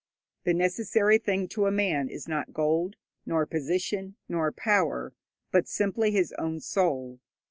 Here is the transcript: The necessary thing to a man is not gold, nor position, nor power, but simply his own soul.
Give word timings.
The 0.45 0.55
necessary 0.55 1.19
thing 1.19 1.47
to 1.49 1.67
a 1.67 1.71
man 1.71 2.09
is 2.09 2.27
not 2.27 2.53
gold, 2.53 2.95
nor 3.23 3.45
position, 3.45 4.15
nor 4.27 4.51
power, 4.51 5.13
but 5.51 5.67
simply 5.67 6.09
his 6.09 6.33
own 6.39 6.59
soul. 6.59 7.19